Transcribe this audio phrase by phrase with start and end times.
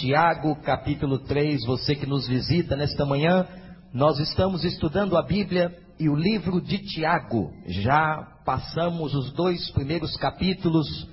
[0.00, 3.46] Tiago, capítulo 3, você que nos visita nesta manhã,
[3.94, 7.50] nós estamos estudando a Bíblia e o livro de Tiago.
[7.66, 11.08] Já passamos os dois primeiros capítulos,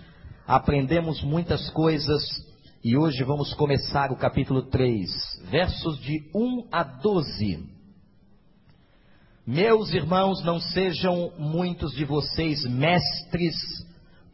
[0.46, 2.22] aprendemos muitas coisas
[2.84, 5.10] e hoje vamos começar o capítulo 3,
[5.50, 7.64] versos de 1 a 12.
[9.48, 13.56] Meus irmãos, não sejam muitos de vocês mestres,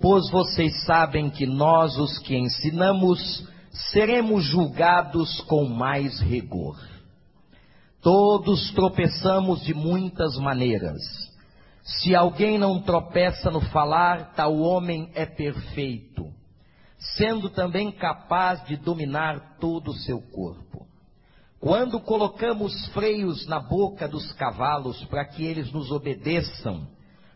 [0.02, 6.78] pois vocês sabem que nós, os que ensinamos, seremos julgados com mais rigor.
[8.02, 11.02] Todos tropeçamos de muitas maneiras.
[11.84, 16.32] Se alguém não tropeça no falar, tal homem é perfeito,
[17.18, 20.88] sendo também capaz de dominar todo o seu corpo.
[21.60, 26.88] Quando colocamos freios na boca dos cavalos para que eles nos obedeçam,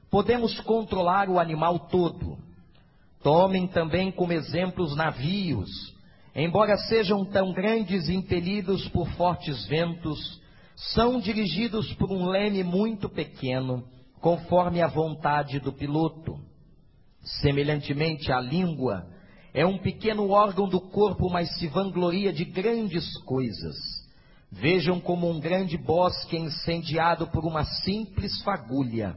[0.10, 2.38] podemos controlar o animal todo.
[3.22, 5.94] Tomem também como exemplo os navios
[6.36, 10.42] embora sejam tão grandes impelidos por fortes ventos,
[10.76, 13.84] são dirigidos por um leme muito pequeno,
[14.20, 16.40] conforme a vontade do piloto.
[17.22, 19.08] Semelhantemente, a língua
[19.54, 23.76] é um pequeno órgão do corpo, mas se vangloria de grandes coisas.
[24.52, 29.16] Vejam como um grande bosque incendiado por uma simples fagulha.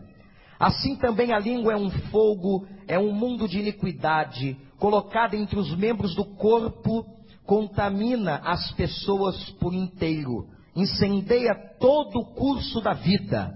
[0.59, 5.75] Assim também a língua é um fogo, é um mundo de iniquidade, colocada entre os
[5.77, 7.05] membros do corpo,
[7.45, 13.53] contamina as pessoas por inteiro, incendeia todo o curso da vida,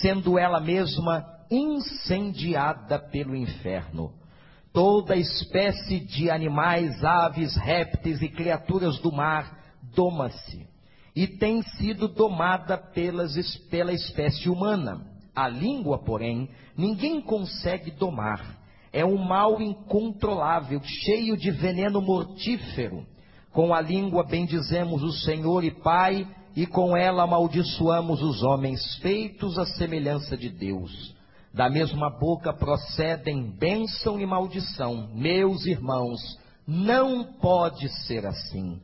[0.00, 4.12] sendo ela mesma incendiada pelo inferno.
[4.72, 9.56] Toda espécie de animais, aves, répteis e criaturas do mar
[9.94, 10.66] doma-se
[11.14, 13.34] e tem sido domada pelas,
[13.70, 15.13] pela espécie humana.
[15.34, 23.04] A língua, porém, ninguém consegue domar é um mal incontrolável, cheio de veneno mortífero.
[23.52, 29.58] Com a língua bendizemos o Senhor e Pai, e com ela amaldiçoamos os homens feitos
[29.58, 31.12] à semelhança de Deus.
[31.52, 35.08] Da mesma boca procedem bênção e maldição.
[35.12, 36.20] Meus irmãos,
[36.64, 38.80] não pode ser assim.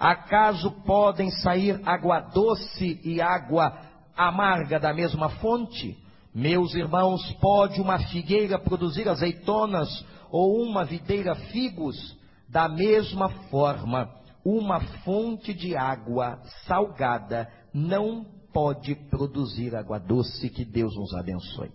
[0.00, 3.78] Acaso podem sair água doce e água
[4.16, 5.96] amarga da mesma fonte?
[6.34, 12.16] Meus irmãos, pode uma figueira produzir azeitonas ou uma videira figos?
[12.48, 14.10] Da mesma forma,
[14.44, 20.50] uma fonte de água salgada não pode produzir água doce.
[20.50, 21.70] Que Deus nos abençoe.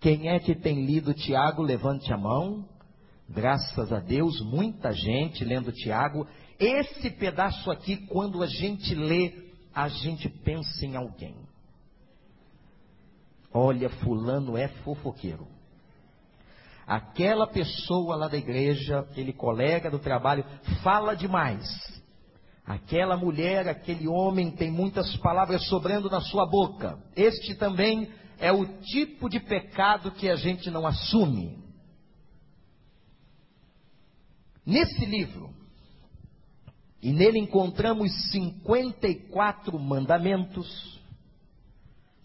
[0.00, 1.62] Quem é que tem lido Tiago?
[1.62, 2.68] Levante a mão.
[3.28, 6.26] Graças a Deus, muita gente lendo Tiago.
[6.58, 9.32] Esse pedaço aqui, quando a gente lê,
[9.74, 11.34] a gente pensa em alguém.
[13.56, 15.46] Olha, fulano é fofoqueiro.
[16.84, 20.44] Aquela pessoa lá da igreja, aquele colega do trabalho,
[20.82, 21.64] fala demais.
[22.66, 26.98] Aquela mulher, aquele homem tem muitas palavras sobrando na sua boca.
[27.14, 31.62] Este também é o tipo de pecado que a gente não assume.
[34.66, 35.54] Nesse livro,
[37.00, 40.93] e nele encontramos 54 mandamentos,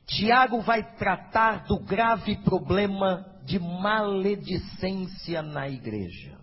[0.09, 6.35] Tiago vai tratar do grave problema de maledicência na igreja.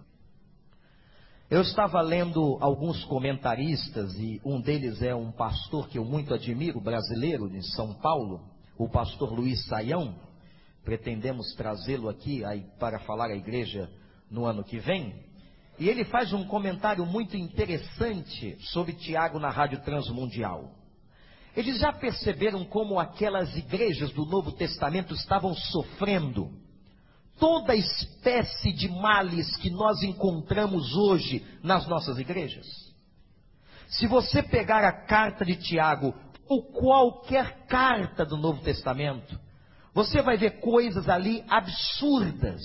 [1.51, 6.81] Eu estava lendo alguns comentaristas, e um deles é um pastor que eu muito admiro,
[6.81, 8.41] brasileiro, de São Paulo,
[8.79, 10.15] o pastor Luiz Saião.
[10.85, 12.43] Pretendemos trazê-lo aqui
[12.79, 13.91] para falar à igreja
[14.31, 15.13] no ano que vem.
[15.77, 20.73] E ele faz um comentário muito interessante sobre Tiago na Rádio Transmundial.
[21.57, 26.51] Eles já perceberam como aquelas igrejas do Novo Testamento estavam sofrendo
[27.39, 32.67] toda espécie de males que nós encontramos hoje nas nossas igrejas?
[33.89, 36.15] Se você pegar a carta de Tiago
[36.47, 39.39] ou qualquer carta do Novo Testamento,
[39.95, 42.63] você vai ver coisas ali absurdas,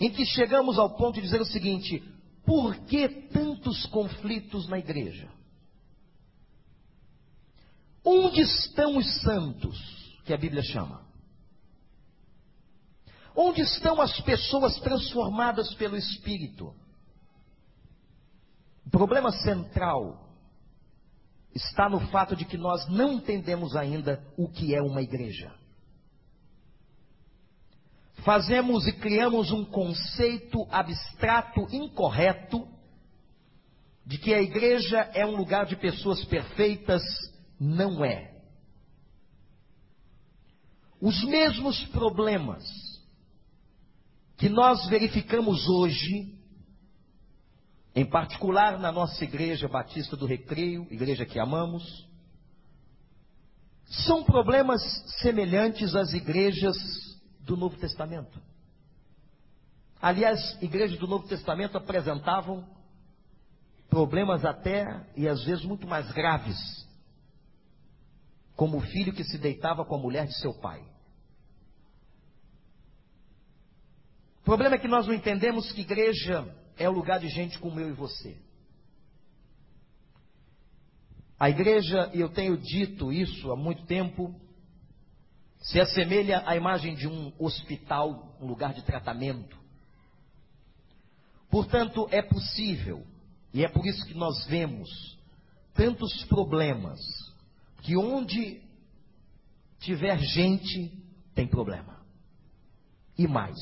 [0.00, 2.02] em que chegamos ao ponto de dizer o seguinte:
[2.46, 5.28] por que tantos conflitos na igreja?
[8.08, 9.76] Onde estão os santos,
[10.24, 11.04] que a Bíblia chama?
[13.34, 16.72] Onde estão as pessoas transformadas pelo Espírito?
[18.86, 20.24] O problema central
[21.52, 25.52] está no fato de que nós não entendemos ainda o que é uma igreja.
[28.24, 32.68] Fazemos e criamos um conceito abstrato incorreto
[34.04, 37.02] de que a igreja é um lugar de pessoas perfeitas
[37.58, 38.34] não é.
[41.00, 42.64] Os mesmos problemas
[44.36, 46.36] que nós verificamos hoje
[47.94, 52.06] em particular na nossa igreja Batista do Recreio, igreja que amamos,
[53.86, 54.82] são problemas
[55.22, 56.76] semelhantes às igrejas
[57.40, 58.38] do Novo Testamento.
[60.00, 62.68] Aliás, igrejas do Novo Testamento apresentavam
[63.88, 64.84] problemas até
[65.16, 66.85] e às vezes muito mais graves,
[68.56, 70.82] como o filho que se deitava com a mulher de seu pai.
[74.40, 77.78] O problema é que nós não entendemos que igreja é o lugar de gente como
[77.78, 78.36] eu e você.
[81.38, 84.34] A igreja, e eu tenho dito isso há muito tempo,
[85.58, 89.58] se assemelha à imagem de um hospital, um lugar de tratamento.
[91.50, 93.06] Portanto, é possível,
[93.52, 94.88] e é por isso que nós vemos
[95.74, 96.98] tantos problemas,
[97.82, 98.62] que onde
[99.78, 100.92] tiver gente,
[101.34, 102.00] tem problema.
[103.16, 103.56] E mais.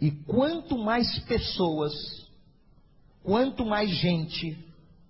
[0.00, 1.92] E quanto mais pessoas,
[3.22, 4.56] quanto mais gente,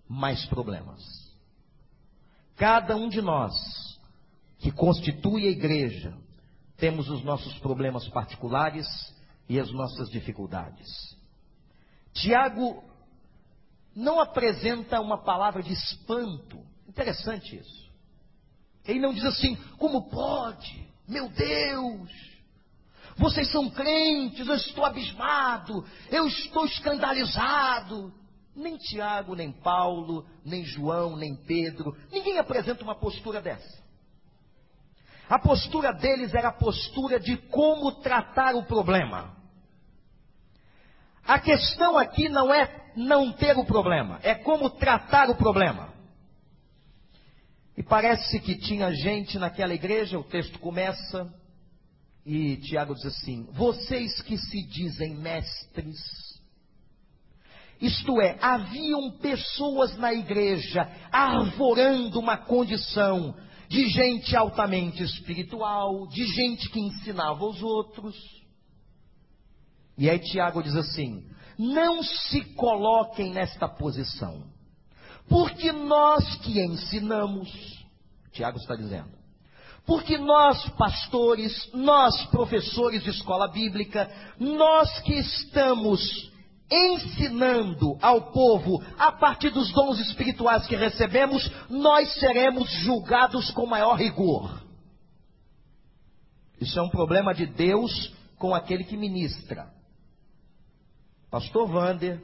[0.08, 1.02] mais problemas.
[2.56, 3.54] Cada um de nós
[4.58, 6.16] que constitui a igreja,
[6.76, 8.86] temos os nossos problemas particulares
[9.48, 11.16] e as nossas dificuldades.
[12.12, 12.82] Tiago
[13.94, 16.58] não apresenta uma palavra de espanto.
[16.88, 17.88] Interessante isso.
[18.84, 20.88] Ele não diz assim, como pode?
[21.06, 22.10] Meu Deus!
[23.16, 28.12] Vocês são crentes, eu estou abismado, eu estou escandalizado.
[28.54, 33.86] Nem Tiago, nem Paulo, nem João, nem Pedro, ninguém apresenta uma postura dessa.
[35.28, 39.36] A postura deles era a postura de como tratar o problema.
[41.24, 45.97] A questão aqui não é não ter o problema, é como tratar o problema.
[47.78, 51.32] E parece que tinha gente naquela igreja, o texto começa,
[52.26, 55.96] e Tiago diz assim: Vocês que se dizem mestres,
[57.80, 63.36] isto é, haviam pessoas na igreja arvorando uma condição
[63.68, 68.16] de gente altamente espiritual, de gente que ensinava os outros.
[69.96, 71.24] E aí Tiago diz assim:
[71.56, 74.57] não se coloquem nesta posição,
[75.28, 77.48] porque nós que ensinamos,
[78.32, 79.10] Tiago está dizendo,
[79.86, 86.30] porque nós pastores, nós professores de escola bíblica, nós que estamos
[86.70, 93.94] ensinando ao povo a partir dos dons espirituais que recebemos, nós seremos julgados com maior
[93.94, 94.62] rigor.
[96.60, 99.72] Isso é um problema de Deus com aquele que ministra.
[101.30, 102.20] Pastor Vander,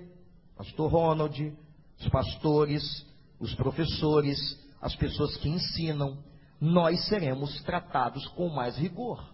[0.56, 1.56] Pastor Ronald,
[1.98, 3.06] os pastores,
[3.38, 4.38] os professores,
[4.80, 6.22] as pessoas que ensinam,
[6.60, 9.24] nós seremos tratados com mais rigor.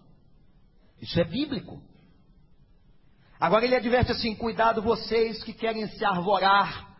[1.01, 1.81] Isso é bíblico.
[3.39, 6.95] Agora ele adverte assim: cuidado vocês que querem se arvorar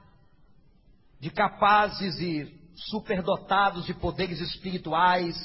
[1.19, 5.35] de capazes e superdotados de poderes espirituais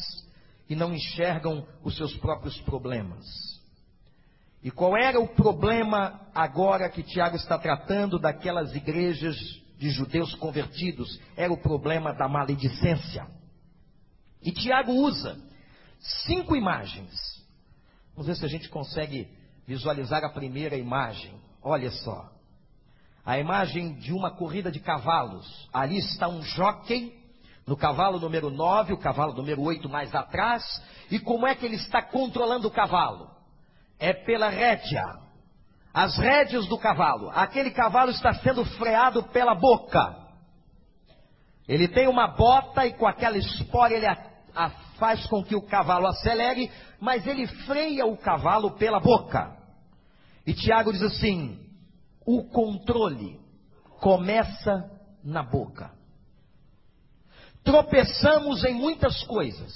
[0.69, 3.27] e não enxergam os seus próprios problemas.
[4.63, 9.37] E qual era o problema agora que Tiago está tratando daquelas igrejas
[9.77, 11.21] de judeus convertidos?
[11.37, 13.27] Era o problema da maledicência.
[14.43, 15.39] E Tiago usa
[16.27, 17.13] cinco imagens.
[18.13, 19.29] Vamos ver se a gente consegue
[19.67, 21.35] visualizar a primeira imagem.
[21.63, 22.31] Olha só.
[23.25, 25.69] A imagem de uma corrida de cavalos.
[25.73, 27.13] Ali está um jockey
[27.67, 30.63] no cavalo número 9, o cavalo número 8 mais atrás.
[31.11, 33.29] E como é que ele está controlando o cavalo?
[33.99, 35.26] É pela rédea.
[35.97, 37.31] As rédeas do cavalo.
[37.31, 40.15] Aquele cavalo está sendo freado pela boca.
[41.67, 44.15] Ele tem uma bota e com aquela espora ele a,
[44.55, 49.57] a faz com que o cavalo acelere, mas ele freia o cavalo pela boca.
[50.47, 51.59] E Tiago diz assim:
[52.27, 53.41] o controle
[53.99, 54.91] começa
[55.25, 55.93] na boca.
[57.65, 59.73] Tropeçamos em muitas coisas,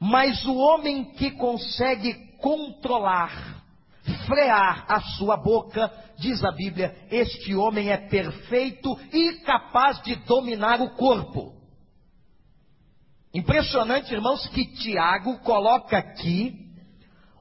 [0.00, 3.59] mas o homem que consegue controlar,
[4.30, 10.80] frear a sua boca, diz a Bíblia, este homem é perfeito e capaz de dominar
[10.80, 11.52] o corpo.
[13.34, 16.54] Impressionante, irmãos, que Tiago coloca aqui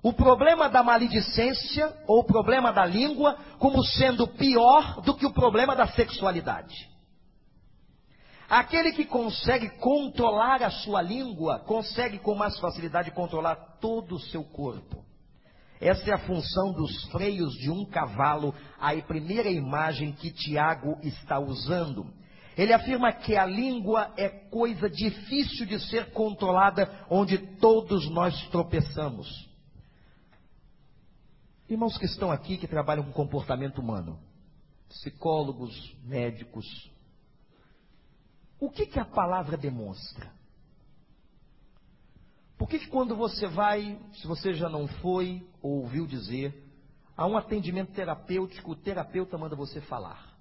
[0.01, 5.33] o problema da maledicência ou o problema da língua como sendo pior do que o
[5.33, 6.89] problema da sexualidade.
[8.49, 14.43] Aquele que consegue controlar a sua língua, consegue com mais facilidade controlar todo o seu
[14.43, 15.08] corpo.
[15.79, 21.39] Essa é a função dos freios de um cavalo, a primeira imagem que Tiago está
[21.39, 22.05] usando.
[22.57, 29.49] Ele afirma que a língua é coisa difícil de ser controlada, onde todos nós tropeçamos.
[31.69, 34.19] Irmãos que estão aqui, que trabalham com comportamento humano,
[34.89, 36.65] psicólogos, médicos.
[38.59, 40.38] O que, que a palavra demonstra?
[42.59, 46.53] Por que, que quando você vai, se você já não foi ou ouviu dizer,
[47.15, 50.37] a um atendimento terapêutico, o terapeuta manda você falar?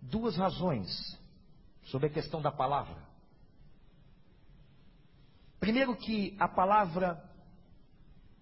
[0.00, 0.88] Duas razões
[1.86, 3.02] sobre a questão da palavra.
[5.58, 7.28] Primeiro, que a palavra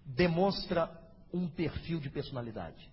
[0.05, 0.91] demonstra
[1.33, 2.90] um perfil de personalidade.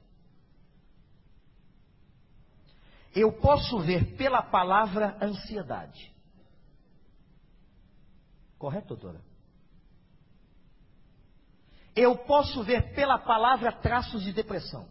[3.14, 6.12] Eu posso ver pela palavra ansiedade.
[8.58, 9.22] Correto, doutora?
[11.94, 14.88] Eu posso ver pela palavra traços de depressão.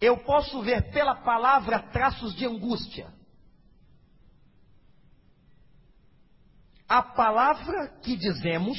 [0.00, 3.12] Eu posso ver pela palavra traços de angústia.
[6.88, 8.78] A palavra que dizemos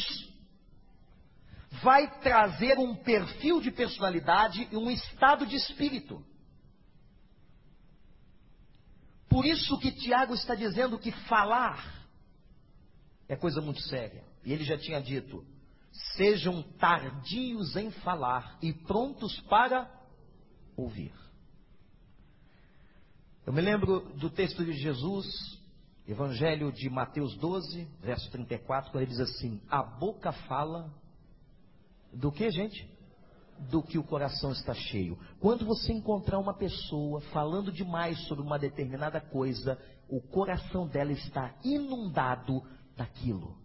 [1.81, 6.23] vai trazer um perfil de personalidade e um estado de espírito.
[9.33, 12.07] Por isso que Tiago está dizendo que falar
[13.27, 14.23] é coisa muito séria.
[14.45, 15.43] E ele já tinha dito:
[16.15, 19.91] sejam tardios em falar e prontos para
[20.77, 21.11] ouvir.
[23.43, 25.25] Eu me lembro do texto de Jesus,
[26.07, 30.93] Evangelho de Mateus 12, verso 34, quando ele diz assim: A boca fala
[32.13, 32.87] do que, gente?
[33.59, 35.17] Do que o coração está cheio.
[35.39, 39.79] Quando você encontrar uma pessoa falando demais sobre uma determinada coisa,
[40.09, 42.63] o coração dela está inundado
[42.95, 43.57] daquilo.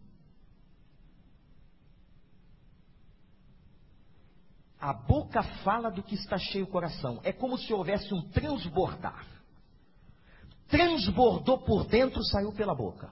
[4.80, 7.20] A boca fala do que está cheio o coração.
[7.24, 9.26] É como se houvesse um transbordar.
[10.68, 13.10] Transbordou por dentro, saiu pela boca.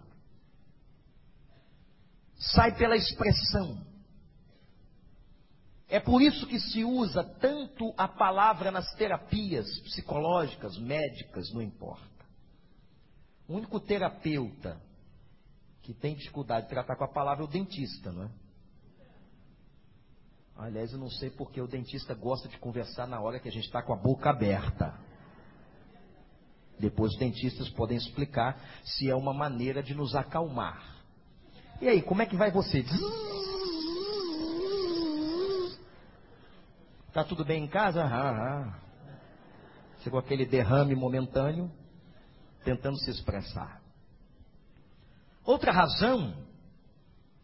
[2.37, 3.85] Sai pela expressão.
[5.96, 12.04] É por isso que se usa tanto a palavra nas terapias psicológicas, médicas, não importa.
[13.48, 14.78] O único terapeuta
[15.80, 18.30] que tem dificuldade de tratar com a palavra é o dentista, não é?
[20.58, 23.64] Aliás, eu não sei porque o dentista gosta de conversar na hora que a gente
[23.64, 25.00] está com a boca aberta.
[26.78, 30.94] Depois os dentistas podem explicar se é uma maneira de nos acalmar.
[31.80, 32.84] E aí, como é que vai você?
[37.16, 38.04] Tá tudo bem em casa?
[38.04, 38.80] Ah, ah.
[40.02, 41.73] Chegou aquele derrame momentâneo,
[42.62, 43.80] tentando se expressar.
[45.42, 46.37] Outra razão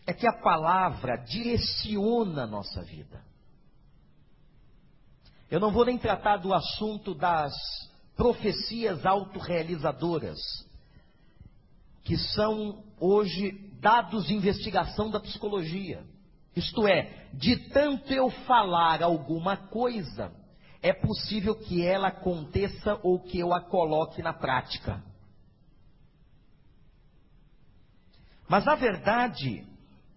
[0.07, 3.25] é que a palavra direciona a nossa vida.
[5.51, 7.55] Eu não vou nem tratar do assunto das
[8.15, 10.39] profecias autorrealizadoras,
[12.05, 16.05] que são hoje dados de investigação da psicologia.
[16.55, 20.33] Isto é, de tanto eu falar alguma coisa,
[20.83, 25.03] é possível que ela aconteça ou que eu a coloque na prática.
[28.49, 29.67] Mas na verdade,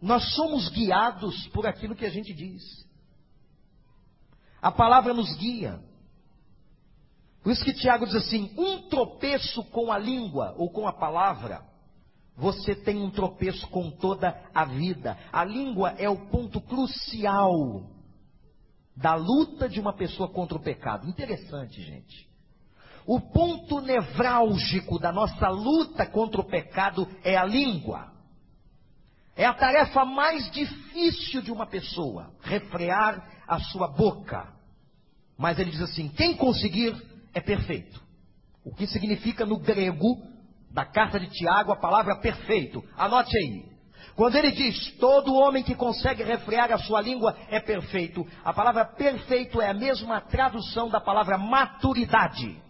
[0.01, 2.63] nós somos guiados por aquilo que a gente diz.
[4.62, 5.80] A palavra nos guia.
[7.42, 11.63] Por isso que Tiago diz assim: um tropeço com a língua ou com a palavra
[12.36, 15.18] você tem um tropeço com toda a vida.
[15.32, 17.89] A língua é o ponto crucial
[18.96, 21.08] da luta de uma pessoa contra o pecado.
[21.08, 22.27] Interessante, gente.
[23.06, 28.12] O ponto nevrálgico da nossa luta contra o pecado é a língua.
[29.36, 34.48] É a tarefa mais difícil de uma pessoa, refrear a sua boca.
[35.38, 36.96] Mas ele diz assim: quem conseguir
[37.34, 38.01] é perfeito.
[38.63, 40.35] O que significa no grego
[40.75, 42.84] da carta de Tiago, a palavra perfeito.
[42.98, 43.63] Anote aí.
[44.13, 48.84] Quando ele diz todo homem que consegue refrear a sua língua é perfeito, a palavra
[48.86, 52.62] perfeito é a mesma tradução da palavra maturidade.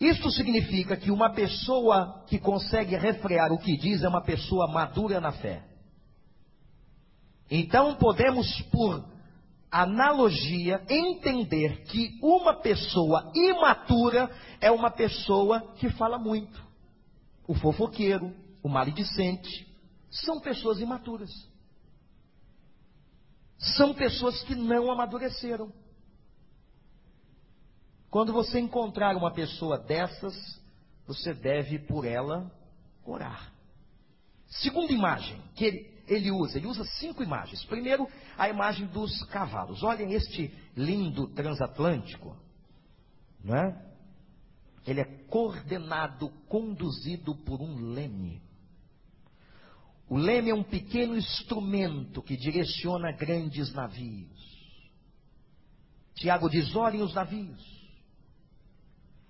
[0.00, 5.20] Isto significa que uma pessoa que consegue refrear o que diz é uma pessoa madura
[5.20, 5.62] na fé.
[7.50, 9.04] Então podemos, por
[9.70, 16.62] analogia, entender que uma pessoa imatura é uma pessoa que fala muito.
[17.46, 19.66] O fofoqueiro, o maledicente,
[20.10, 21.30] são pessoas imaturas.
[23.76, 25.72] São pessoas que não amadureceram.
[28.10, 30.34] Quando você encontrar uma pessoa dessas,
[31.06, 32.50] você deve por ela
[33.04, 33.52] orar.
[34.46, 36.58] Segunda imagem que ele usa?
[36.58, 37.64] Ele usa cinco imagens.
[37.64, 39.82] Primeiro, a imagem dos cavalos.
[39.82, 42.36] Olhem este lindo transatlântico.
[43.44, 43.88] Não é?
[44.86, 48.42] Ele é coordenado, conduzido por um leme.
[50.08, 54.38] O leme é um pequeno instrumento que direciona grandes navios.
[56.14, 57.78] Tiago diz: olhem os navios.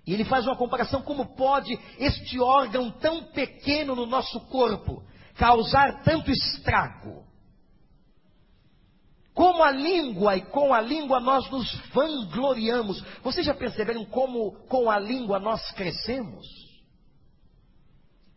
[0.06, 5.02] E ele faz uma comparação: como pode este órgão tão pequeno no nosso corpo
[5.38, 7.24] causar tanto estrago?
[9.32, 13.00] Como a língua, e com a língua nós nos vangloriamos.
[13.22, 16.44] Vocês já perceberam como com a língua nós crescemos?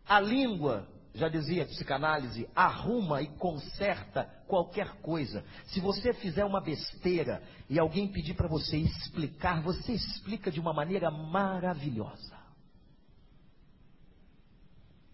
[0.06, 5.44] A língua, já dizia a psicanálise, arruma e conserta qualquer coisa.
[5.66, 10.72] Se você fizer uma besteira e alguém pedir para você explicar, você explica de uma
[10.72, 12.41] maneira maravilhosa.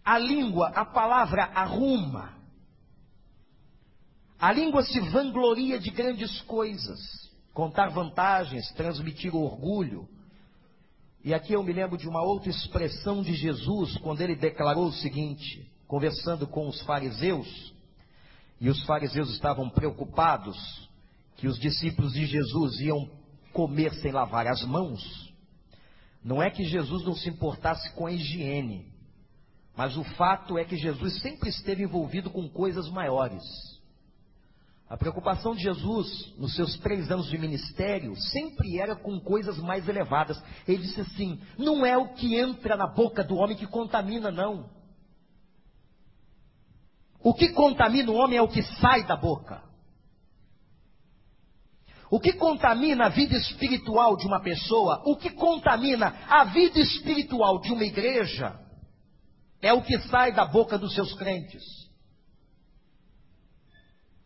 [0.08, 2.32] A língua, a palavra arruma.
[4.38, 6.98] A língua se vangloria de grandes coisas,
[7.52, 10.08] contar vantagens, transmitir orgulho.
[11.22, 14.92] E aqui eu me lembro de uma outra expressão de Jesus, quando ele declarou o
[14.94, 17.74] seguinte, conversando com os fariseus,
[18.58, 20.88] e os fariseus estavam preocupados
[21.36, 23.10] que os discípulos de Jesus iam
[23.52, 25.02] comer sem lavar as mãos.
[26.24, 28.96] Não é que Jesus não se importasse com a higiene,
[29.78, 33.44] mas o fato é que Jesus sempre esteve envolvido com coisas maiores.
[34.90, 39.88] A preocupação de Jesus nos seus três anos de ministério sempre era com coisas mais
[39.88, 40.42] elevadas.
[40.66, 44.68] Ele disse assim: não é o que entra na boca do homem que contamina, não.
[47.20, 49.62] O que contamina o homem é o que sai da boca.
[52.10, 57.60] O que contamina a vida espiritual de uma pessoa, o que contamina a vida espiritual
[57.60, 58.66] de uma igreja,
[59.60, 61.62] é o que sai da boca dos seus crentes.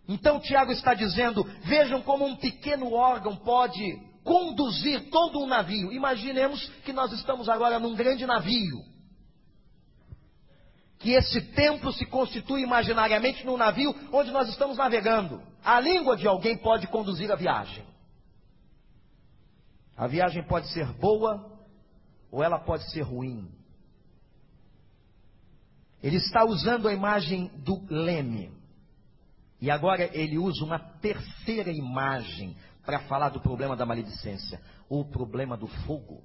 [0.09, 3.83] Então Tiago está dizendo: vejam como um pequeno órgão pode
[4.25, 5.93] conduzir todo um navio.
[5.93, 8.93] Imaginemos que nós estamos agora num grande navio.
[10.99, 15.43] Que esse templo se constitui imaginariamente num navio onde nós estamos navegando.
[15.65, 17.85] A língua de alguém pode conduzir a viagem.
[19.97, 21.51] A viagem pode ser boa
[22.31, 23.62] ou ela pode ser ruim.
[26.03, 28.51] Ele está usando a imagem do leme.
[29.61, 35.57] E agora ele usa uma terceira imagem para falar do problema da maledicência, o problema
[35.57, 36.25] do fogo.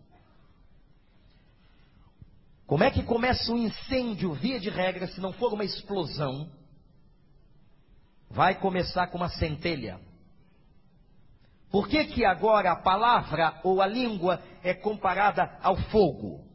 [2.66, 6.50] Como é que começa um incêndio, via de regra, se não for uma explosão?
[8.30, 10.02] Vai começar com uma centelha.
[11.72, 16.46] Por que, que agora a palavra ou a língua é comparada ao fogo?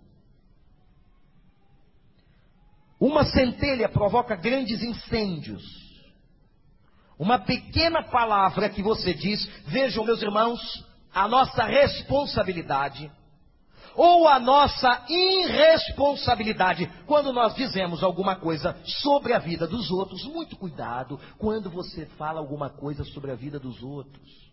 [3.02, 5.60] Uma centelha provoca grandes incêndios.
[7.18, 13.10] Uma pequena palavra que você diz, vejam, meus irmãos, a nossa responsabilidade
[13.96, 20.22] ou a nossa irresponsabilidade quando nós dizemos alguma coisa sobre a vida dos outros.
[20.26, 24.52] Muito cuidado quando você fala alguma coisa sobre a vida dos outros,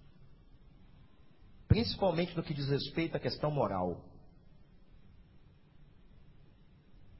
[1.67, 4.01] principalmente no que diz respeito à questão moral.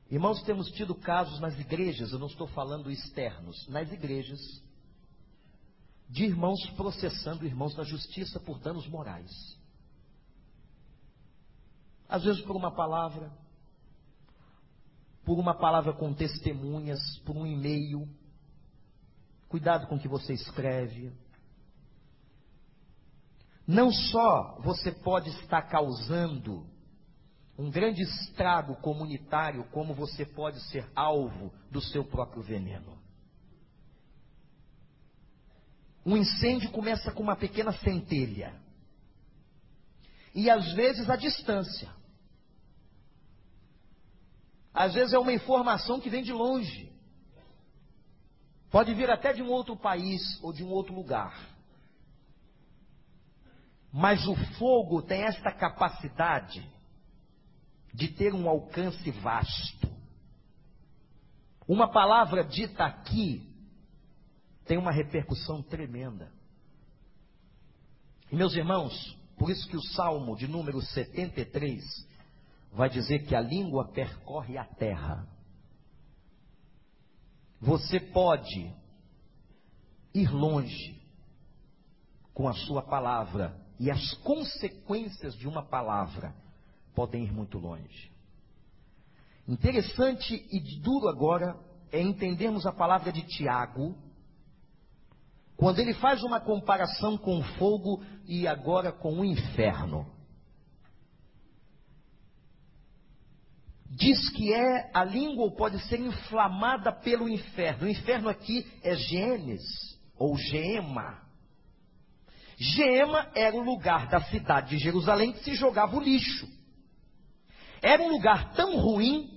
[0.10, 4.39] Irmãos, temos tido casos nas igrejas, eu não estou falando externos, nas igrejas,
[6.10, 9.30] de irmãos processando irmãos na justiça por danos morais.
[12.08, 13.32] Às vezes por uma palavra,
[15.24, 18.10] por uma palavra com testemunhas, por um e-mail.
[19.48, 21.12] Cuidado com o que você escreve.
[23.67, 26.65] Não só você pode estar causando
[27.60, 32.98] um grande estrago comunitário, como você pode ser alvo do seu próprio veneno.
[36.06, 38.58] Um incêndio começa com uma pequena centelha.
[40.34, 41.93] E às vezes a distância.
[44.74, 46.89] Às vezes é uma informação que vem de longe.
[48.72, 51.38] Pode vir até de um outro país ou de um outro lugar.
[53.91, 56.79] Mas o fogo tem esta capacidade
[58.00, 59.90] de ter um alcance vasto.
[61.68, 63.46] Uma palavra dita aqui
[64.66, 66.32] tem uma repercussão tremenda.
[68.32, 68.94] E meus irmãos,
[69.38, 71.84] por isso que o Salmo de número 73
[72.72, 75.28] vai dizer que a língua percorre a terra.
[77.60, 78.74] Você pode
[80.14, 80.98] ir longe
[82.34, 86.34] com a sua palavra, e as consequências de uma palavra
[86.95, 88.12] podem ir muito longe.
[89.47, 91.58] Interessante e duro agora
[91.91, 93.95] é entendermos a palavra de Tiago,
[95.58, 100.19] quando ele faz uma comparação com o fogo e agora com o inferno.
[103.89, 107.86] diz que é a língua ou pode ser inflamada pelo inferno.
[107.86, 111.19] O inferno aqui é Gênesis ou Gema.
[112.58, 116.47] Gema era o lugar da cidade de Jerusalém que se jogava o lixo.
[117.82, 119.30] Era um lugar tão ruim,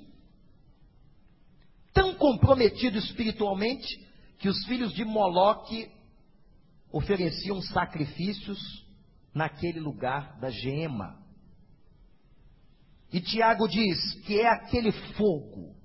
[1.93, 3.87] tão comprometido espiritualmente,
[4.39, 5.91] que os filhos de Moloque
[6.91, 8.59] ofereciam sacrifícios
[9.35, 11.23] naquele lugar da Gema.
[13.13, 15.77] E Tiago diz que é aquele fogo,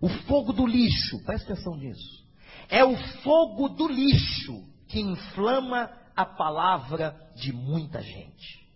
[0.00, 2.26] o fogo do lixo, presta atenção nisso.
[2.68, 8.67] É o fogo do lixo que inflama a palavra de muita gente.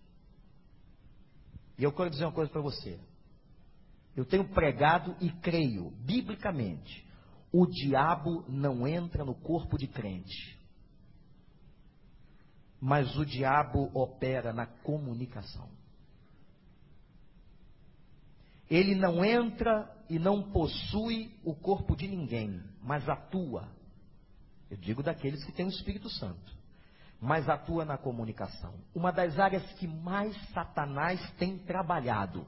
[1.82, 2.96] E eu quero dizer uma coisa para você.
[4.14, 7.04] Eu tenho pregado e creio, biblicamente,
[7.50, 10.56] o diabo não entra no corpo de crente.
[12.80, 15.68] Mas o diabo opera na comunicação.
[18.70, 23.68] Ele não entra e não possui o corpo de ninguém, mas atua.
[24.70, 26.56] Eu digo daqueles que têm o Espírito Santo,
[27.22, 28.74] mas atua na comunicação.
[28.92, 32.44] Uma das áreas que mais Satanás tem trabalhado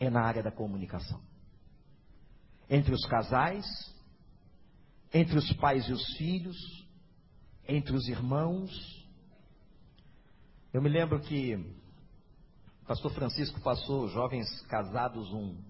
[0.00, 1.20] é na área da comunicação.
[2.70, 3.66] Entre os casais,
[5.12, 6.56] entre os pais e os filhos,
[7.68, 8.70] entre os irmãos.
[10.72, 15.62] Eu me lembro que o pastor Francisco passou jovens casados um,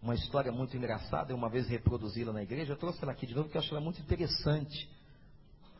[0.00, 3.34] uma história muito engraçada, e uma vez reproduzi-la na igreja, eu trouxe ela aqui de
[3.34, 4.97] novo, porque eu acho ela muito interessante.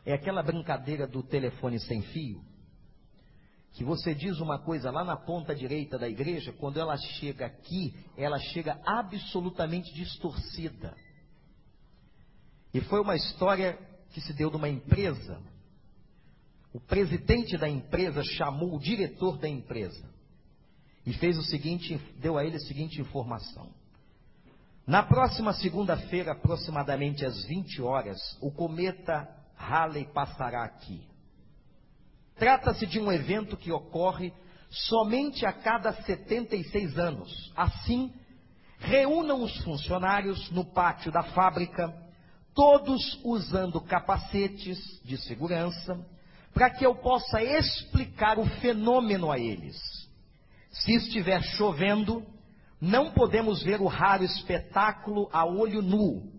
[0.04, 2.42] É aquela brincadeira do telefone sem fio,
[3.72, 7.94] que você diz uma coisa lá na ponta direita da igreja, quando ela chega aqui,
[8.16, 10.96] ela chega absolutamente distorcida.
[12.74, 13.78] E foi uma história
[14.10, 15.40] que se deu numa empresa.
[16.72, 20.04] O presidente da empresa chamou o diretor da empresa
[21.06, 23.72] e fez o seguinte, deu a ele a seguinte informação.
[24.86, 31.02] Na próxima segunda-feira, aproximadamente às 20 horas, o cometa Halley passará aqui.
[32.36, 34.32] Trata-se de um evento que ocorre
[34.70, 37.52] somente a cada 76 anos.
[37.56, 38.12] Assim,
[38.78, 41.92] reúnam os funcionários no pátio da fábrica,
[42.54, 45.98] todos usando capacetes de segurança,
[46.54, 49.76] para que eu possa explicar o fenômeno a eles.
[50.70, 52.24] Se estiver chovendo,
[52.80, 56.32] não podemos ver o raro espetáculo a olho nu.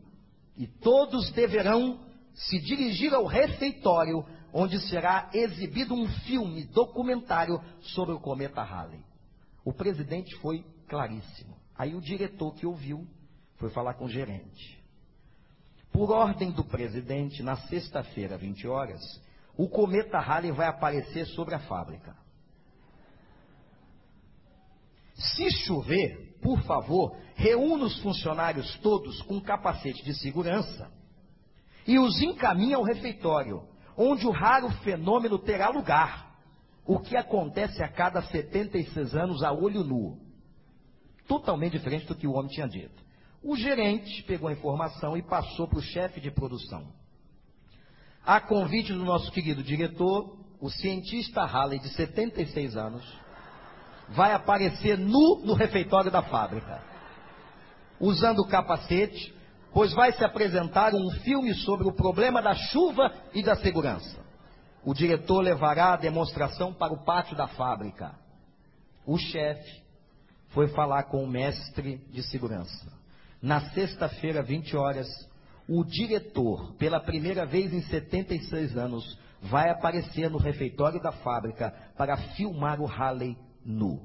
[0.56, 2.00] E todos deverão
[2.40, 9.04] se dirigir ao refeitório, onde será exibido um filme documentário sobre o cometa Halley.
[9.66, 11.58] O presidente foi claríssimo.
[11.78, 13.06] Aí o diretor que ouviu
[13.58, 14.80] foi falar com o gerente.
[15.92, 19.02] Por ordem do presidente, na sexta-feira, 20 horas,
[19.58, 22.16] o cometa Halley vai aparecer sobre a fábrica.
[25.14, 30.99] Se chover, por favor, reúna os funcionários todos com capacete de segurança
[31.90, 33.64] e os encaminhe ao refeitório,
[33.98, 36.36] onde o raro fenômeno terá lugar,
[36.86, 40.20] o que acontece a cada 76 anos a olho nu.
[41.28, 43.04] Totalmente diferente do que o homem tinha dito.
[43.42, 46.94] O gerente pegou a informação e passou para o chefe de produção.
[48.24, 53.20] A convite do nosso querido diretor, o cientista Halley, de 76 anos,
[54.10, 56.84] vai aparecer nu no refeitório da fábrica,
[58.00, 59.39] usando capacete,
[59.74, 64.20] pois vai se apresentar um filme sobre o problema da chuva e da segurança.
[64.84, 68.14] O diretor levará a demonstração para o pátio da fábrica.
[69.06, 69.84] O chefe
[70.50, 72.92] foi falar com o mestre de segurança.
[73.42, 75.08] Na sexta-feira, 20 horas,
[75.68, 82.18] o diretor, pela primeira vez em 76 anos, vai aparecer no refeitório da fábrica para
[82.18, 84.02] filmar o Halley nu.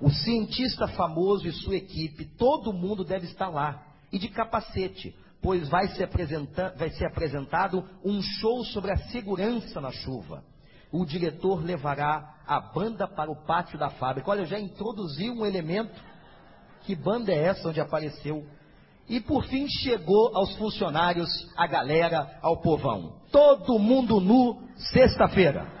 [0.00, 5.68] O cientista famoso e sua equipe, todo mundo deve estar lá, e de capacete, pois
[5.68, 6.08] vai ser,
[6.76, 10.42] vai ser apresentado um show sobre a segurança na chuva.
[10.90, 14.30] O diretor levará a banda para o pátio da fábrica.
[14.30, 16.00] Olha, já introduzi um elemento.
[16.82, 18.46] Que banda é essa onde apareceu?
[19.06, 23.20] E por fim chegou aos funcionários, a galera, ao povão.
[23.30, 25.78] Todo mundo nu, sexta-feira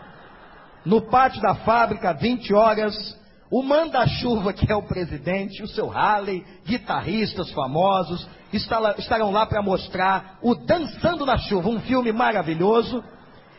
[0.88, 3.18] no pátio da fábrica, 20 horas,
[3.50, 10.38] o manda-chuva, que é o presidente, o seu Halley, guitarristas famosos, estarão lá para mostrar
[10.42, 13.02] o Dançando na Chuva, um filme maravilhoso.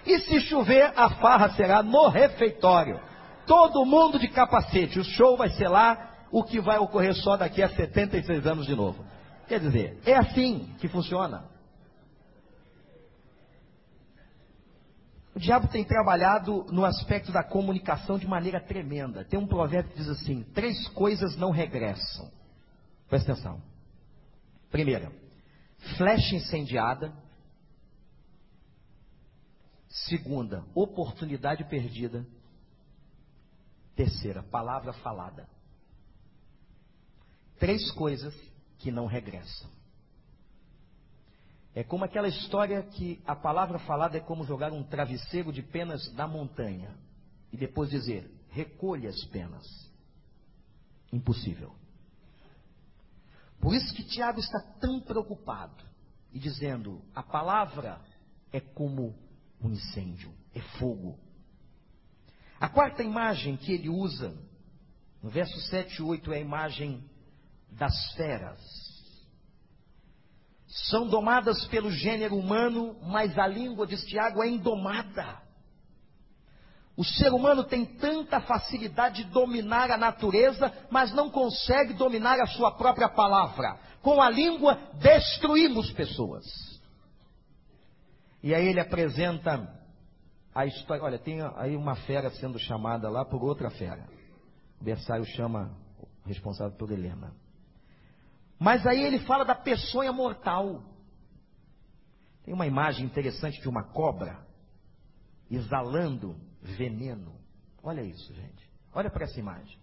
[0.06, 3.00] E se chover, a farra será no refeitório.
[3.46, 5.00] Todo mundo de capacete.
[5.00, 5.98] O show vai ser lá,
[6.32, 9.04] o que vai ocorrer só daqui a 76 anos de novo.
[9.48, 11.44] Quer dizer, é assim que funciona.
[15.40, 19.24] O diabo tem trabalhado no aspecto da comunicação de maneira tremenda.
[19.24, 22.30] Tem um provérbio que diz assim: três coisas não regressam.
[23.08, 23.64] Presta atenção.
[24.70, 25.10] Primeira,
[25.96, 27.14] flecha incendiada.
[29.88, 32.28] Segunda, oportunidade perdida.
[33.96, 35.48] Terceira, palavra falada.
[37.58, 38.36] Três coisas
[38.78, 39.70] que não regressam.
[41.76, 46.12] É como aquela história que a palavra falada é como jogar um travesseiro de penas
[46.14, 46.96] na montanha
[47.52, 49.66] e depois dizer: recolha as penas.
[51.12, 51.74] Impossível.
[53.60, 55.84] Por isso que Tiago está tão preocupado
[56.32, 58.02] e dizendo: a palavra
[58.52, 59.16] é como
[59.62, 61.20] um incêndio, é fogo.
[62.60, 64.36] A quarta imagem que ele usa,
[65.22, 67.04] no verso 7 e 8, é a imagem
[67.72, 68.89] das feras.
[70.70, 75.42] São domadas pelo gênero humano, mas a língua, diz Tiago, é indomada.
[76.96, 82.46] O ser humano tem tanta facilidade de dominar a natureza, mas não consegue dominar a
[82.46, 83.80] sua própria palavra.
[84.02, 86.46] Com a língua, destruímos pessoas.
[88.44, 89.76] E aí ele apresenta
[90.54, 91.04] a história.
[91.04, 94.08] Olha, tem aí uma fera sendo chamada lá por outra fera.
[94.80, 97.34] O Versailles chama o responsável por Helena.
[98.60, 100.84] Mas aí ele fala da peçonha mortal.
[102.44, 104.46] Tem uma imagem interessante de uma cobra
[105.50, 107.40] exalando veneno.
[107.82, 108.70] Olha isso, gente.
[108.94, 109.80] Olha para essa imagem.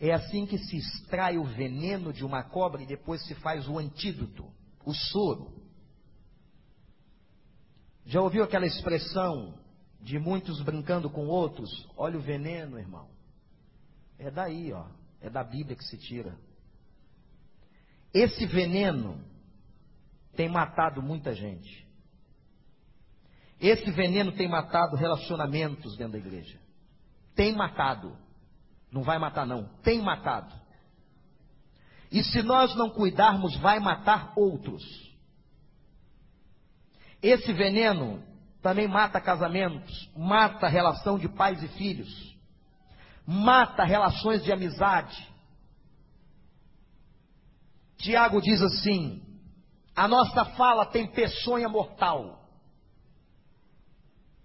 [0.00, 3.78] É assim que se extrai o veneno de uma cobra e depois se faz o
[3.78, 4.50] antídoto,
[4.84, 5.62] o soro.
[8.04, 9.58] Já ouviu aquela expressão
[10.00, 11.70] de muitos brincando com outros?
[11.96, 13.08] Olha o veneno, irmão.
[14.18, 14.86] É daí, ó.
[15.20, 16.36] É da Bíblia que se tira.
[18.12, 19.22] Esse veneno
[20.36, 21.86] tem matado muita gente.
[23.60, 26.58] Esse veneno tem matado relacionamentos dentro da igreja.
[27.34, 28.16] Tem matado.
[28.90, 29.64] Não vai matar, não.
[29.82, 30.52] Tem matado.
[32.10, 34.82] E se nós não cuidarmos, vai matar outros.
[37.22, 38.22] Esse veneno
[38.60, 42.36] também mata casamentos, mata relação de pais e filhos,
[43.26, 45.31] mata relações de amizade.
[48.02, 49.22] Tiago diz assim:
[49.96, 52.42] a nossa fala tem peçonha mortal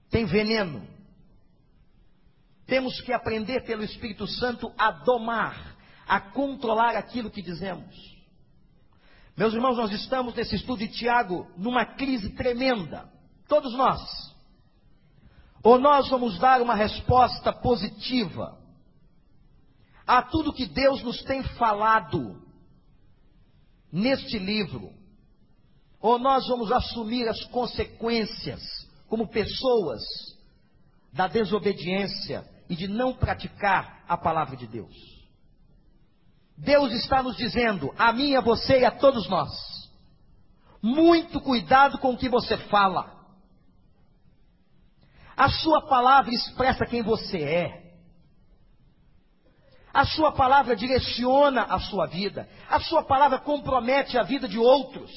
[0.09, 0.87] tem veneno.
[2.65, 7.95] Temos que aprender pelo Espírito Santo a domar, a controlar aquilo que dizemos.
[9.35, 13.09] Meus irmãos, nós estamos nesse estudo de Tiago numa crise tremenda.
[13.47, 14.01] Todos nós.
[15.63, 18.57] Ou nós vamos dar uma resposta positiva
[20.05, 22.41] a tudo que Deus nos tem falado
[23.97, 24.93] neste livro,
[25.99, 28.61] ou nós vamos assumir as consequências
[29.07, 30.03] como pessoas
[31.11, 34.95] da desobediência e de não praticar a palavra de Deus.
[36.55, 39.51] Deus está nos dizendo, a mim, a você e a todos nós,
[40.81, 43.15] muito cuidado com o que você fala.
[45.35, 47.86] A sua palavra expressa quem você é.
[49.97, 52.47] A sua palavra direciona a sua vida.
[52.69, 55.11] A sua palavra compromete a vida de outros.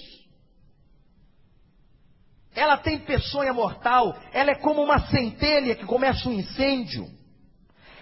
[2.55, 7.07] Ela tem peçonha mortal, ela é como uma centelha que começa um incêndio.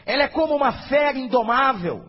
[0.07, 2.09] Ela é como uma fera indomável.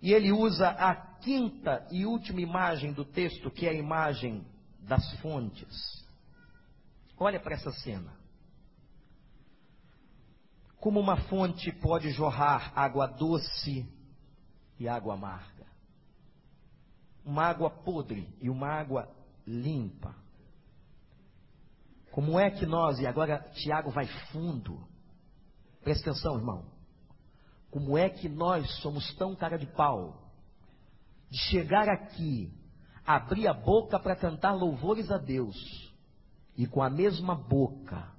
[0.00, 4.46] E ele usa a quinta e última imagem do texto, que é a imagem
[4.78, 6.06] das fontes.
[7.18, 8.18] Olha para essa cena.
[10.80, 13.86] Como uma fonte pode jorrar água doce
[14.78, 15.66] e água amarga.
[17.24, 19.08] Uma água podre e uma água
[19.46, 20.14] limpa.
[22.10, 24.82] Como é que nós, e agora Tiago vai fundo,
[25.82, 26.64] presta atenção, irmão.
[27.70, 30.30] Como é que nós somos tão cara de pau
[31.30, 32.52] de chegar aqui,
[33.06, 35.56] abrir a boca para cantar louvores a Deus
[36.56, 38.12] e com a mesma boca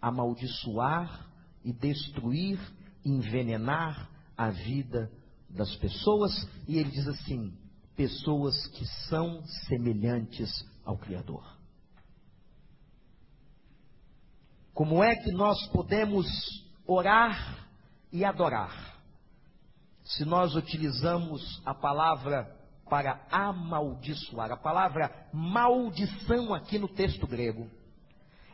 [0.00, 1.27] amaldiçoar
[1.64, 2.58] e destruir,
[3.04, 5.10] envenenar a vida
[5.48, 6.32] das pessoas?
[6.66, 7.52] E ele diz assim:
[7.96, 10.48] pessoas que são semelhantes
[10.84, 11.44] ao Criador.
[14.72, 16.26] Como é que nós podemos
[16.86, 17.66] orar
[18.12, 18.96] e adorar
[20.04, 22.56] se nós utilizamos a palavra
[22.88, 24.52] para amaldiçoar?
[24.52, 27.68] A palavra maldição aqui no texto grego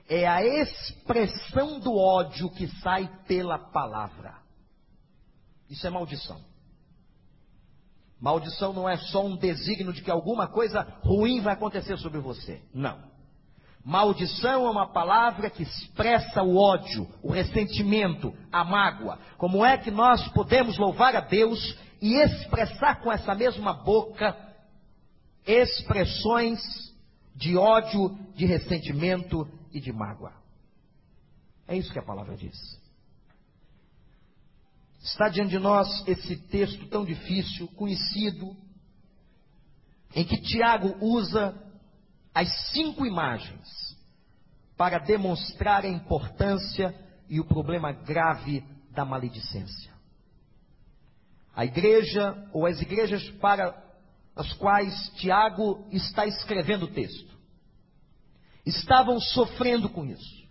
[0.08, 4.36] é a expressão do ódio que sai pela palavra.
[5.68, 6.40] Isso é maldição.
[8.20, 12.62] Maldição não é só um desígnio de que alguma coisa ruim vai acontecer sobre você.
[12.72, 12.98] Não.
[13.84, 19.18] Maldição é uma palavra que expressa o ódio, o ressentimento, a mágoa.
[19.36, 24.34] Como é que nós podemos louvar a Deus e expressar com essa mesma boca
[25.46, 26.60] expressões
[27.36, 30.32] de ódio, de ressentimento e de mágoa?
[31.66, 32.56] É isso que a palavra diz.
[35.02, 38.56] Está diante de nós esse texto tão difícil, conhecido,
[40.14, 41.54] em que Tiago usa
[42.32, 43.68] as cinco imagens
[44.76, 46.94] para demonstrar a importância
[47.28, 49.92] e o problema grave da maledicência.
[51.54, 53.82] A igreja, ou as igrejas para
[54.34, 57.34] as quais Tiago está escrevendo o texto,
[58.64, 60.44] estavam sofrendo com isso.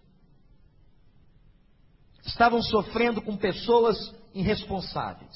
[2.25, 3.97] Estavam sofrendo com pessoas
[4.33, 5.35] irresponsáveis,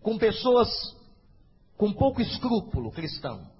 [0.00, 0.68] com pessoas
[1.76, 3.50] com pouco escrúpulo cristão,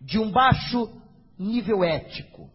[0.00, 0.90] de um baixo
[1.38, 2.50] nível ético,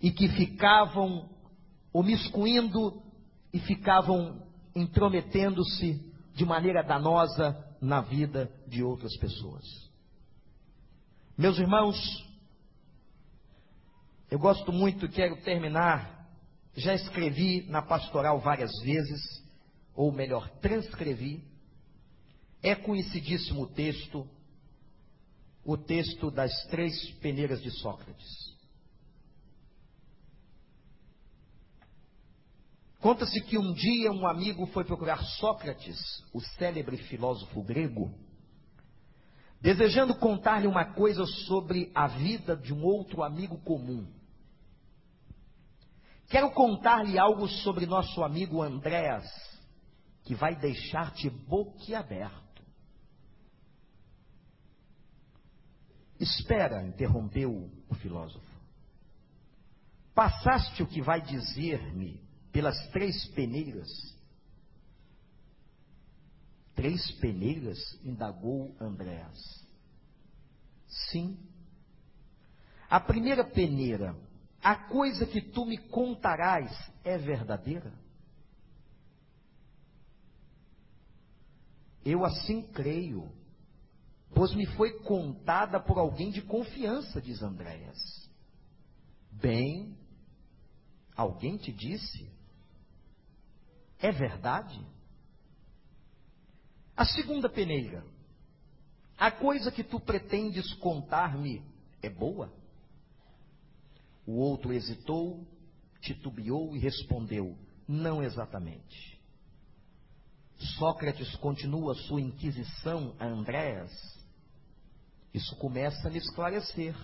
[0.00, 1.28] e que ficavam
[1.92, 3.02] omiscuindo
[3.52, 6.00] e ficavam intrometendo-se
[6.34, 9.89] de maneira danosa na vida de outras pessoas.
[11.40, 11.96] Meus irmãos,
[14.30, 16.28] eu gosto muito, quero terminar.
[16.74, 19.42] Já escrevi na pastoral várias vezes,
[19.94, 21.42] ou melhor, transcrevi.
[22.62, 24.28] É conhecidíssimo o texto,
[25.64, 28.28] o texto das três peneiras de Sócrates.
[32.98, 38.14] Conta-se que um dia um amigo foi procurar Sócrates, o célebre filósofo grego,
[39.60, 44.06] desejando contar-lhe uma coisa sobre a vida de um outro amigo comum.
[46.28, 49.26] Quero contar-lhe algo sobre nosso amigo Andréas,
[50.22, 52.62] que vai deixar-te boquiaberto.
[56.18, 58.46] Espera, interrompeu o filósofo.
[60.14, 63.88] Passaste o que vai dizer-me pelas três peneiras.
[66.80, 67.78] Três peneiras?
[68.02, 69.38] indagou Andréas.
[71.10, 71.38] Sim.
[72.88, 74.16] A primeira peneira,
[74.62, 76.70] a coisa que tu me contarás
[77.04, 77.92] é verdadeira?
[82.02, 83.30] Eu assim creio,
[84.34, 87.98] pois me foi contada por alguém de confiança, diz Andréas.
[89.32, 89.94] Bem,
[91.14, 92.32] alguém te disse?
[93.98, 94.82] É verdade?
[97.00, 98.04] A segunda peneira.
[99.16, 101.64] A coisa que tu pretendes contar-me
[102.02, 102.52] é boa?
[104.26, 105.42] O outro hesitou,
[106.02, 107.56] titubeou e respondeu:
[107.88, 109.18] Não exatamente.
[110.76, 113.90] Sócrates continua sua inquisição a Andréas.
[115.32, 116.94] Isso começa a lhe esclarecer.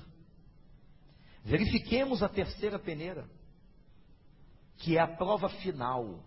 [1.42, 3.26] Verifiquemos a terceira peneira,
[4.76, 6.22] que é a prova final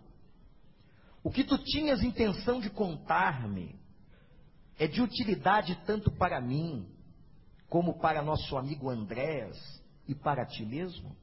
[1.22, 3.78] o que tu tinhas intenção de contar-me
[4.78, 6.88] é de utilidade tanto para mim,
[7.68, 9.56] como para nosso amigo Andrés
[10.08, 11.14] e para ti mesmo?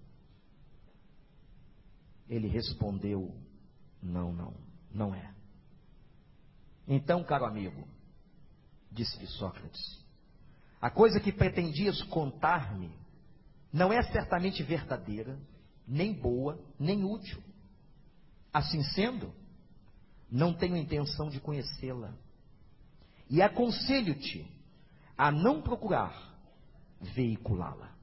[2.30, 3.36] Ele respondeu:
[4.02, 4.54] Não, não,
[4.92, 5.34] não é.
[6.88, 7.88] Então, caro amigo,
[8.92, 10.06] disse-lhe Sócrates,
[10.80, 12.92] a coisa que pretendias contar-me
[13.74, 15.38] não é certamente verdadeira,
[15.88, 17.44] nem boa, nem útil.
[18.54, 19.34] Assim sendo,
[20.32, 22.14] não tenho intenção de conhecê-la.
[23.30, 24.46] E aconselho-te
[25.18, 26.14] a não procurar
[27.02, 27.96] veiculá-la.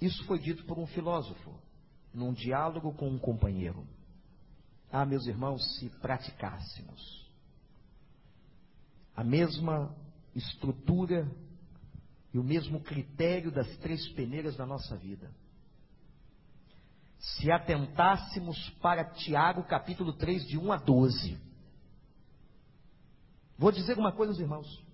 [0.00, 1.54] Isso foi dito por um filósofo,
[2.12, 3.86] num diálogo com um companheiro.
[4.92, 7.24] Ah, meus irmãos, se praticássemos
[9.16, 9.94] a mesma
[10.34, 11.30] estrutura
[12.32, 15.30] e o mesmo critério das três peneiras da nossa vida
[17.24, 21.40] se atentássemos para Tiago capítulo 3, de 1 a 12.
[23.56, 24.84] Vou dizer uma coisa irmãos.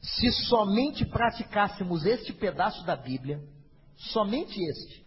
[0.00, 3.40] Se somente praticássemos este pedaço da Bíblia,
[3.94, 5.06] somente este,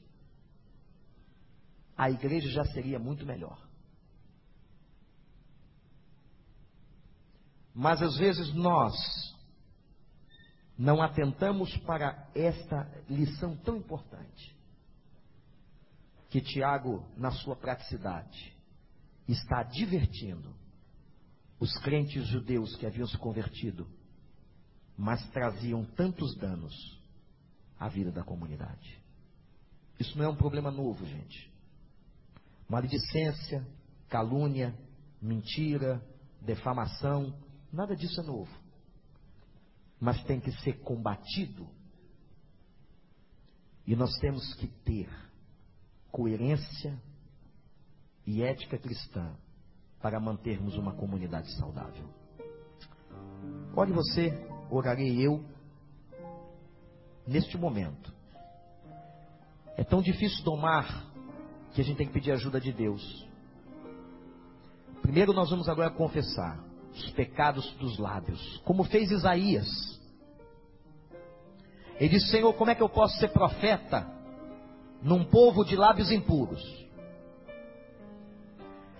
[1.97, 3.59] a igreja já seria muito melhor.
[7.73, 8.93] Mas às vezes nós
[10.77, 14.52] não atentamos para esta lição tão importante
[16.33, 18.57] que Tiago, na sua praticidade,
[19.27, 20.51] está advertindo
[21.59, 23.87] os crentes judeus que haviam se convertido,
[24.97, 26.73] mas traziam tantos danos
[27.79, 28.99] à vida da comunidade.
[29.99, 31.53] Isso não é um problema novo, gente.
[32.67, 33.63] Maledicência,
[34.09, 34.75] calúnia,
[35.21, 36.03] mentira,
[36.41, 37.39] defamação,
[37.71, 38.51] nada disso é novo.
[39.99, 41.69] Mas tem que ser combatido.
[43.85, 45.07] E nós temos que ter
[46.13, 46.95] coerência
[48.23, 49.35] e ética cristã
[49.99, 52.07] para mantermos uma comunidade saudável.
[53.75, 54.31] Ore você,
[54.69, 55.43] orarei eu,
[57.25, 58.13] neste momento.
[59.75, 61.11] É tão difícil domar
[61.73, 63.27] que a gente tem que pedir ajuda de Deus.
[65.01, 69.67] Primeiro nós vamos agora confessar os pecados dos lábios, como fez Isaías.
[71.95, 74.22] Ele disse: Senhor, como é que eu posso ser profeta
[75.03, 76.83] num povo de lábios impuros?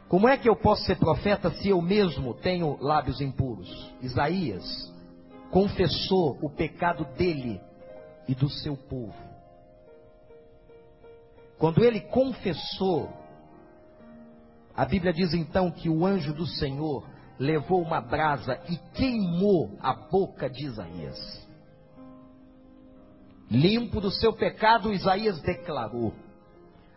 [0.09, 3.91] Como é que eu posso ser profeta se eu mesmo tenho lábios impuros?
[4.01, 4.93] Isaías
[5.49, 7.59] confessou o pecado dele
[8.27, 9.13] e do seu povo.
[11.57, 13.09] Quando ele confessou,
[14.75, 17.07] a Bíblia diz então que o anjo do Senhor
[17.39, 21.42] levou uma brasa e queimou a boca de Isaías.
[23.53, 26.11] Limpo do seu pecado, Isaías declarou: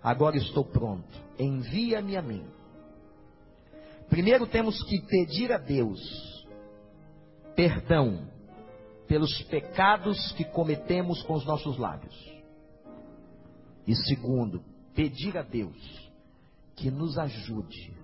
[0.02, 2.46] Agora estou pronto, envia-me a mim.
[4.08, 6.00] Primeiro temos que pedir a Deus
[7.54, 8.26] perdão
[9.06, 12.16] pelos pecados que cometemos com os nossos lábios.
[13.86, 16.10] E segundo, pedir a Deus
[16.74, 17.94] que nos ajude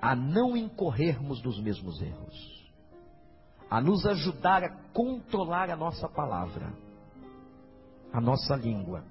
[0.00, 2.70] a não incorrermos nos mesmos erros,
[3.68, 6.72] a nos ajudar a controlar a nossa palavra,
[8.12, 9.04] a nossa língua,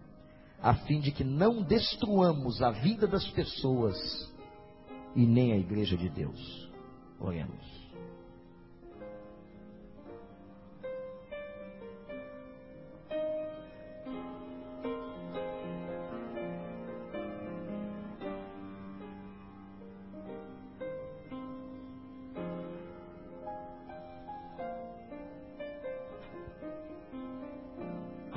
[0.62, 3.98] a fim de que não destruamos a vida das pessoas
[5.16, 6.70] e nem a igreja de Deus.
[7.20, 7.79] Oremos.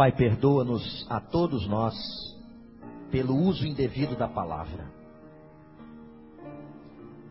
[0.02, 1.94] Pai, perdoa-nos a todos nós
[3.12, 4.90] pelo uso indevido da palavra.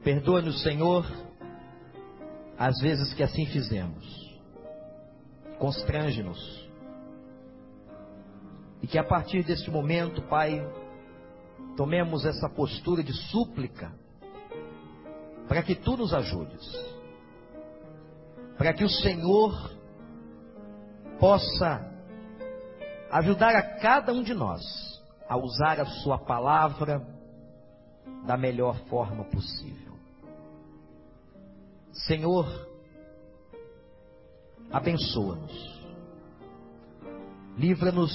[0.02, 1.06] Perdoa-nos, Senhor,
[2.58, 4.40] às vezes que assim fizemos.
[5.60, 6.72] Constrange-nos.
[8.82, 10.66] E que a partir deste momento, Pai,
[11.76, 13.92] tomemos essa postura de súplica
[15.46, 16.72] para que tu nos ajudes.
[18.58, 19.52] Para que o Senhor
[21.20, 21.91] possa
[23.12, 24.62] ajudar a cada um de nós
[25.28, 27.06] a usar a Sua palavra
[28.26, 29.98] da melhor forma possível.
[31.92, 32.46] Senhor,
[34.72, 35.86] abençoa-nos,
[37.58, 38.12] livra-nos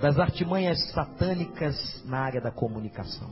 [0.00, 3.30] das artimanhas satânicas na área da comunicação.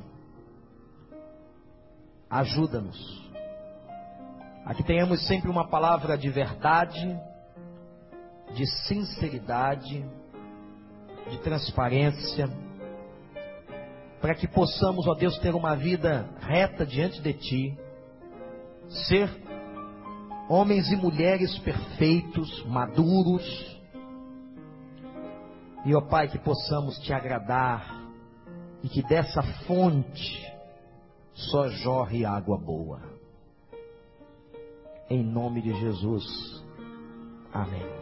[2.28, 3.30] Ajuda-nos
[4.64, 7.20] a que tenhamos sempre uma palavra de verdade,
[8.54, 10.04] de sinceridade,
[11.30, 12.48] de transparência,
[14.20, 17.78] para que possamos, ó Deus, ter uma vida reta diante de Ti,
[19.08, 19.28] ser
[20.48, 23.80] homens e mulheres perfeitos, maduros,
[25.84, 28.02] e ó Pai, que possamos Te agradar,
[28.82, 30.52] e que dessa fonte
[31.34, 33.00] só jorre água boa.
[35.08, 36.62] Em nome de Jesus.
[37.52, 38.01] Amém.